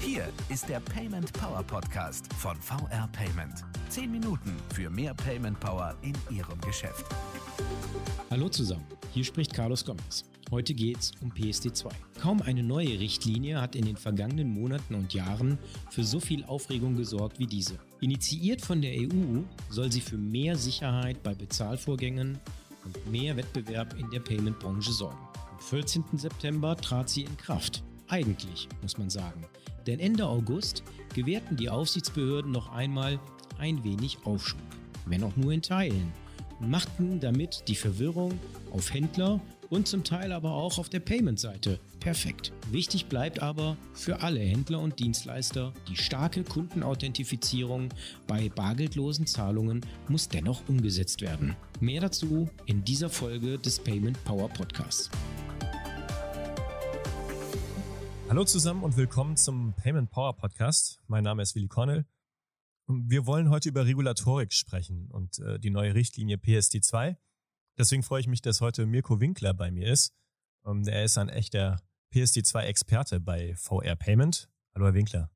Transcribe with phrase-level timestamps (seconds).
[0.00, 3.64] Hier ist der Payment Power Podcast von VR Payment.
[3.88, 7.04] Zehn Minuten für mehr Payment Power in Ihrem Geschäft.
[8.30, 10.24] Hallo zusammen, hier spricht Carlos Gomez.
[10.50, 11.88] Heute geht es um PSD2.
[12.20, 15.58] Kaum eine neue Richtlinie hat in den vergangenen Monaten und Jahren
[15.90, 17.78] für so viel Aufregung gesorgt wie diese.
[18.00, 22.38] Initiiert von der EU soll sie für mehr Sicherheit bei Bezahlvorgängen
[22.84, 25.18] und mehr Wettbewerb in der Payment-Branche sorgen.
[25.64, 26.04] Am 14.
[26.12, 27.82] September trat sie in Kraft.
[28.08, 29.46] Eigentlich, muss man sagen.
[29.86, 30.82] Denn Ende August
[31.14, 33.18] gewährten die Aufsichtsbehörden noch einmal
[33.58, 34.60] ein wenig Aufschub,
[35.06, 36.12] wenn auch nur in Teilen,
[36.60, 38.38] und machten damit die Verwirrung
[38.72, 42.52] auf Händler und zum Teil aber auch auf der Payment-Seite perfekt.
[42.70, 47.88] Wichtig bleibt aber für alle Händler und Dienstleister, die starke Kundenauthentifizierung
[48.26, 51.56] bei bargeldlosen Zahlungen muss dennoch umgesetzt werden.
[51.80, 55.10] Mehr dazu in dieser Folge des Payment Power Podcasts.
[58.34, 61.00] Hallo zusammen und willkommen zum Payment Power Podcast.
[61.06, 62.04] Mein Name ist Willi Cornell.
[62.88, 67.16] Wir wollen heute über Regulatorik sprechen und äh, die neue Richtlinie PSD2.
[67.78, 70.16] Deswegen freue ich mich, dass heute Mirko Winkler bei mir ist.
[70.66, 71.80] Ähm, er ist ein echter
[72.12, 74.50] PSD2-Experte bei VR Payment.
[74.74, 75.30] Hallo, Herr Winkler.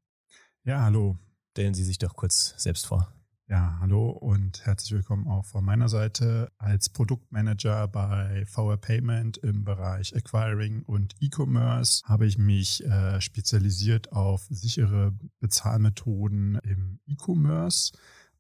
[0.64, 1.20] Ja, hallo.
[1.52, 3.12] Stellen Sie sich doch kurz selbst vor.
[3.50, 9.64] Ja, hallo und herzlich willkommen auch von meiner Seite als Produktmanager bei VR Payment im
[9.64, 17.92] Bereich Acquiring und E-Commerce habe ich mich äh, spezialisiert auf sichere Bezahlmethoden im E-Commerce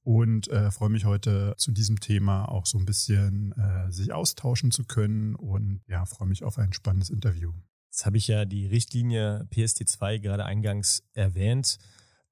[0.02, 4.72] und äh, freue mich heute zu diesem Thema auch so ein bisschen äh, sich austauschen
[4.72, 7.54] zu können und ja, freue mich auf ein spannendes Interview.
[7.86, 11.78] Jetzt habe ich ja die Richtlinie PSD2 gerade eingangs erwähnt.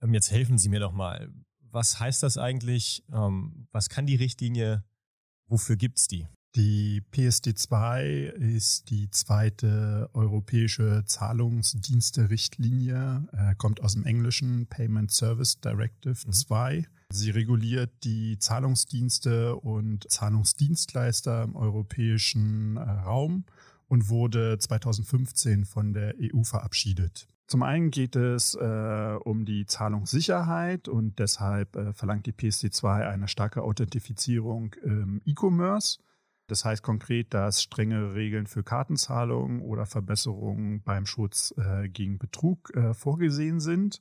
[0.03, 1.33] Ähm, jetzt helfen Sie mir doch mal.
[1.77, 3.05] Was heißt das eigentlich?
[3.13, 4.83] Ähm, was kann die Richtlinie?
[5.47, 6.27] Wofür gibt es die?
[6.55, 16.27] Die PSD2 ist die zweite europäische Zahlungsdienste-Richtlinie, äh, kommt aus dem Englischen Payment Service Directive
[16.27, 16.33] mhm.
[16.33, 16.87] 2.
[17.13, 23.45] Sie reguliert die Zahlungsdienste und Zahlungsdienstleister im europäischen äh, Raum
[23.89, 27.29] und wurde 2015 von der EU verabschiedet.
[27.47, 33.29] Zum einen geht es äh, um die Zahlungssicherheit und deshalb äh, verlangt die PSD2 eine
[33.29, 35.99] starke Authentifizierung im E-Commerce.
[36.49, 42.75] Das heißt konkret, dass strengere Regeln für Kartenzahlungen oder Verbesserungen beim Schutz äh, gegen Betrug
[42.75, 44.01] äh, vorgesehen sind.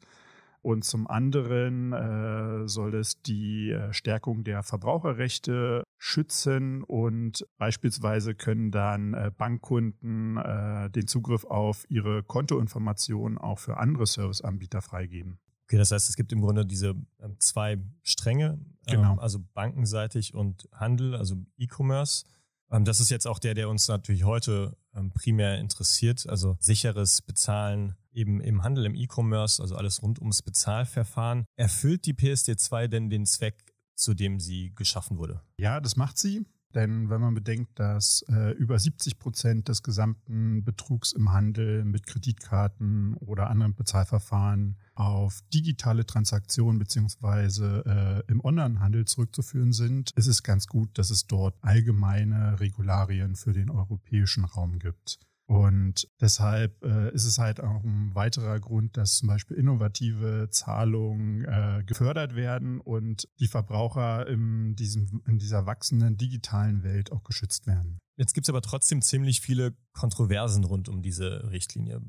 [0.61, 8.69] Und zum anderen äh, soll es die äh, Stärkung der Verbraucherrechte schützen und beispielsweise können
[8.69, 15.39] dann äh, Bankkunden äh, den Zugriff auf ihre Kontoinformationen auch für andere Serviceanbieter freigeben.
[15.63, 16.89] Okay, das heißt, es gibt im Grunde diese
[17.19, 19.13] ähm, zwei Stränge, genau.
[19.13, 22.25] ähm, also bankenseitig und Handel, also E-Commerce.
[22.69, 24.77] Ähm, das ist jetzt auch der, der uns natürlich heute
[25.15, 26.29] primär interessiert.
[26.29, 31.45] Also sicheres Bezahlen eben im Handel, im E-Commerce, also alles rund ums Bezahlverfahren.
[31.55, 35.41] Erfüllt die PSD2 denn den Zweck, zu dem sie geschaffen wurde?
[35.57, 36.45] Ja, das macht sie.
[36.75, 42.05] Denn wenn man bedenkt, dass äh, über 70 Prozent des gesamten Betrugs im Handel mit
[42.05, 50.43] Kreditkarten oder anderen Bezahlverfahren auf digitale Transaktionen beziehungsweise äh, im Onlinehandel zurückzuführen sind, ist es
[50.43, 55.19] ganz gut, dass es dort allgemeine Regularien für den europäischen Raum gibt.
[55.47, 61.45] Und deshalb äh, ist es halt auch ein weiterer Grund, dass zum Beispiel innovative Zahlungen
[61.45, 67.67] äh, gefördert werden und die Verbraucher in, diesem, in dieser wachsenden digitalen Welt auch geschützt
[67.67, 67.99] werden.
[68.17, 72.01] Jetzt gibt es aber trotzdem ziemlich viele Kontroversen rund um diese Richtlinie.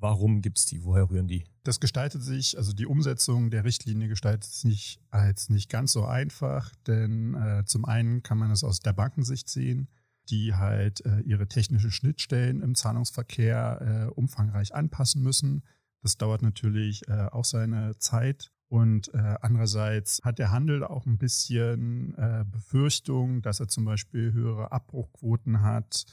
[0.00, 0.82] Warum gibt es die?
[0.82, 1.44] Woher rühren die?
[1.62, 6.74] Das gestaltet sich, also die Umsetzung der Richtlinie gestaltet sich als nicht ganz so einfach,
[6.86, 9.88] denn äh, zum einen kann man es aus der Bankensicht sehen
[10.30, 15.62] die halt äh, ihre technischen Schnittstellen im Zahlungsverkehr äh, umfangreich anpassen müssen.
[16.02, 18.50] Das dauert natürlich äh, auch seine Zeit.
[18.68, 24.32] Und äh, andererseits hat der Handel auch ein bisschen äh, Befürchtung, dass er zum Beispiel
[24.32, 26.06] höhere Abbruchquoten hat.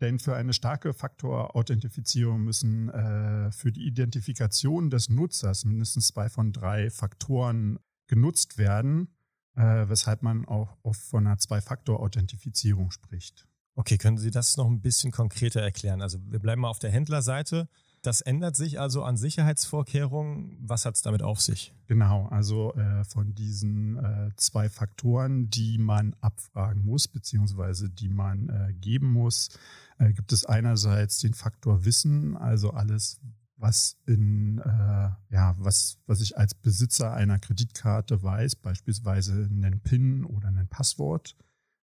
[0.00, 6.52] Denn für eine starke Faktorauthentifizierung müssen äh, für die Identifikation des Nutzers mindestens zwei von
[6.52, 7.78] drei Faktoren
[8.08, 9.14] genutzt werden,
[9.54, 13.46] äh, weshalb man auch oft von einer Zwei-Faktor-Authentifizierung spricht.
[13.74, 16.02] Okay, können Sie das noch ein bisschen konkreter erklären?
[16.02, 17.68] Also wir bleiben mal auf der Händlerseite.
[18.02, 20.56] Das ändert sich also an Sicherheitsvorkehrungen.
[20.60, 21.74] Was hat es damit auf sich?
[21.86, 28.48] Genau, also äh, von diesen äh, zwei Faktoren, die man abfragen muss, beziehungsweise die man
[28.48, 29.50] äh, geben muss,
[29.98, 33.20] äh, gibt es einerseits den Faktor Wissen, also alles,
[33.56, 40.24] was in äh, ja, was, was ich als Besitzer einer Kreditkarte weiß, beispielsweise einen PIN
[40.24, 41.36] oder ein Passwort.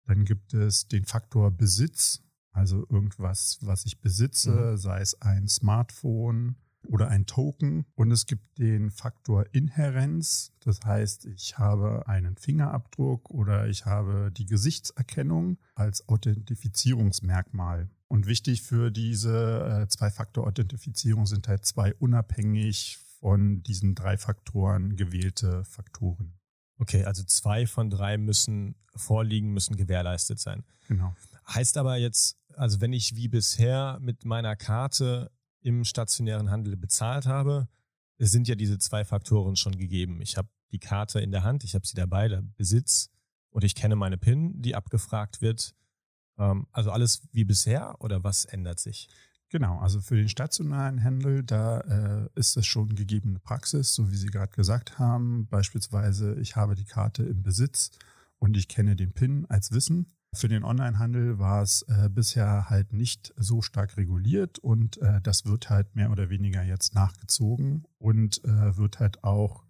[0.06, 2.22] Dann gibt es den Faktor Besitz,
[2.52, 4.78] also irgendwas, was ich besitze, mhm.
[4.78, 6.56] sei es ein Smartphone
[6.88, 7.86] oder ein Token.
[7.96, 10.52] Und es gibt den Faktor Inherenz.
[10.60, 17.90] Das heißt, ich habe einen Fingerabdruck oder ich habe die Gesichtserkennung als Authentifizierungsmerkmal.
[18.08, 25.64] Und wichtig für diese äh, Zwei-Faktor-Authentifizierung sind halt zwei unabhängig von diesen drei Faktoren gewählte
[25.64, 26.34] Faktoren.
[26.84, 30.66] Okay, also zwei von drei müssen vorliegen, müssen gewährleistet sein.
[30.90, 31.16] Genau.
[31.48, 35.32] Heißt aber jetzt, also wenn ich wie bisher mit meiner Karte
[35.62, 37.70] im stationären Handel bezahlt habe,
[38.20, 40.22] sind ja diese zwei Faktoren schon gegeben.
[40.22, 43.10] Ich habe die Karte in der Hand, ich habe sie dabei, der Besitz
[43.50, 45.74] und ich kenne meine PIN, die abgefragt wird.
[46.38, 49.08] Ähm, also alles wie bisher oder was ändert sich?
[49.54, 54.16] Genau, also für den stationären Handel, da äh, ist es schon gegebene Praxis, so wie
[54.16, 55.46] Sie gerade gesagt haben.
[55.46, 57.92] Beispielsweise, ich habe die Karte im Besitz
[58.40, 60.08] und ich kenne den PIN als Wissen.
[60.34, 65.46] Für den Onlinehandel war es äh, bisher halt nicht so stark reguliert und äh, das
[65.46, 69.66] wird halt mehr oder weniger jetzt nachgezogen und äh, wird halt auch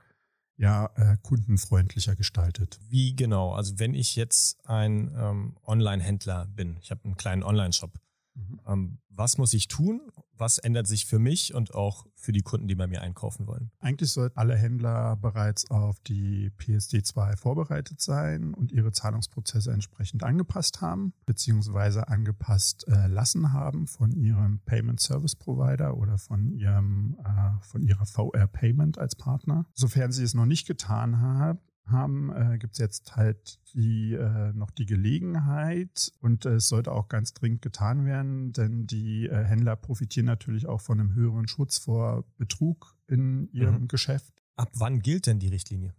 [0.56, 2.80] ja äh, kundenfreundlicher gestaltet.
[2.88, 3.52] Wie genau?
[3.52, 8.00] Also wenn ich jetzt ein ähm, Online-Händler bin, ich habe einen kleinen Online-Shop,
[8.36, 8.62] mhm.
[8.66, 10.01] ähm, was muss ich tun,
[10.36, 13.71] was ändert sich für mich und auch für die Kunden, die bei mir einkaufen wollen?
[13.80, 20.81] Eigentlich sollten alle Händler bereits auf die PSD2 vorbereitet sein und ihre Zahlungsprozesse entsprechend angepasst
[20.81, 27.63] haben, beziehungsweise angepasst äh, lassen haben von ihrem Payment Service Provider oder von ihrem äh,
[27.65, 29.65] von ihrer VR Payment als Partner.
[29.74, 34.54] Sofern sie es noch nicht getan haben, haben, äh, gibt es jetzt halt die, äh,
[34.54, 39.44] noch die Gelegenheit und äh, es sollte auch ganz dringend getan werden, denn die äh,
[39.44, 43.88] Händler profitieren natürlich auch von einem höheren Schutz vor Betrug in ihrem mhm.
[43.88, 44.34] Geschäft.
[44.56, 45.94] Ab wann gilt denn die Richtlinie?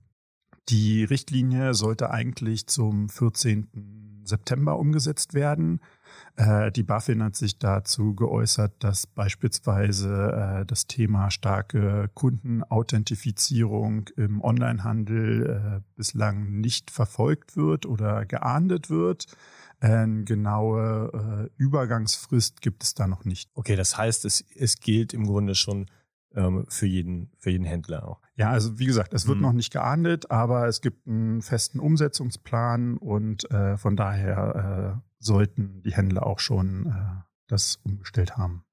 [0.68, 4.22] Die Richtlinie sollte eigentlich zum 14.
[4.24, 5.80] September umgesetzt werden.
[6.36, 14.42] Äh, die BaFin hat sich dazu geäußert, dass beispielsweise äh, das Thema starke Kundenauthentifizierung im
[14.42, 19.26] Onlinehandel äh, bislang nicht verfolgt wird oder geahndet wird.
[19.80, 23.50] Eine genaue Übergangsfrist gibt es da noch nicht.
[23.54, 25.90] Okay, das heißt, es, es gilt im Grunde schon
[26.34, 28.20] ähm, für, jeden, für jeden Händler auch.
[28.36, 29.42] Ja, also wie gesagt, es wird mhm.
[29.42, 35.82] noch nicht geahndet, aber es gibt einen festen Umsetzungsplan und äh, von daher äh, sollten
[35.82, 38.64] die Händler auch schon äh, das umgestellt haben.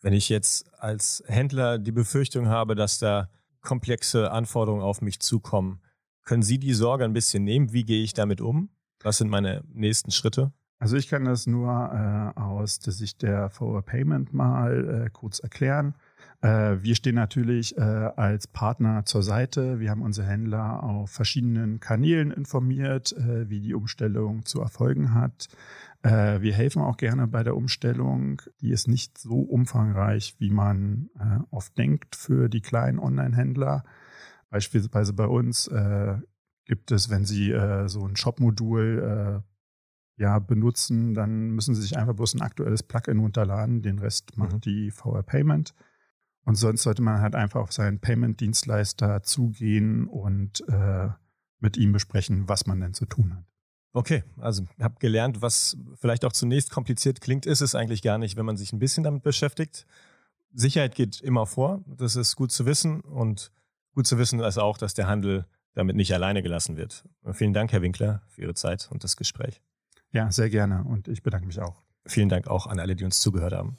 [0.00, 3.28] Wenn ich jetzt als Händler die Befürchtung habe, dass da
[3.60, 5.80] komplexe Anforderungen auf mich zukommen,
[6.24, 7.72] können Sie die Sorge ein bisschen nehmen?
[7.72, 8.70] Wie gehe ich damit um?
[9.02, 10.52] Was sind meine nächsten Schritte?
[10.78, 15.38] Also ich kann das nur äh, aus der Sicht der VR Payment mal äh, kurz
[15.38, 15.94] erklären.
[16.44, 19.80] Äh, wir stehen natürlich äh, als Partner zur Seite.
[19.80, 25.48] Wir haben unsere Händler auf verschiedenen Kanälen informiert, äh, wie die Umstellung zu erfolgen hat.
[26.06, 28.42] Wir helfen auch gerne bei der Umstellung.
[28.60, 31.08] Die ist nicht so umfangreich, wie man
[31.50, 33.84] oft denkt für die kleinen Online-Händler.
[34.50, 35.70] Beispielsweise bei uns
[36.66, 39.42] gibt es, wenn Sie so ein Shop-Modul
[40.18, 43.80] ja, benutzen, dann müssen Sie sich einfach bloß ein aktuelles Plugin runterladen.
[43.80, 44.60] Den Rest macht mhm.
[44.60, 45.72] die VR Payment.
[46.44, 51.08] Und sonst sollte man halt einfach auf seinen Payment-Dienstleister zugehen und äh,
[51.58, 53.44] mit ihm besprechen, was man denn zu tun hat.
[53.92, 58.18] Okay, also ich habe gelernt, was vielleicht auch zunächst kompliziert klingt, ist es eigentlich gar
[58.18, 59.86] nicht, wenn man sich ein bisschen damit beschäftigt.
[60.52, 63.52] Sicherheit geht immer vor, das ist gut zu wissen und
[63.94, 67.04] gut zu wissen ist auch, dass der Handel damit nicht alleine gelassen wird.
[67.32, 69.62] Vielen Dank, Herr Winkler, für Ihre Zeit und das Gespräch.
[70.10, 71.82] Ja, sehr gerne und ich bedanke mich auch.
[72.06, 73.78] Vielen Dank auch an alle, die uns zugehört haben.